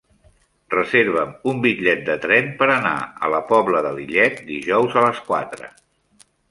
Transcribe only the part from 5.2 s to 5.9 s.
quatre.